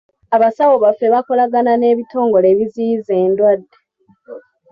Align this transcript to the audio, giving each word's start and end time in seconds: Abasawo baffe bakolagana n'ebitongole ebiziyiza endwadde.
Abasawo 0.35 0.75
baffe 0.83 1.05
bakolagana 1.13 1.73
n'ebitongole 1.77 2.45
ebiziyiza 2.53 3.13
endwadde. 3.25 3.77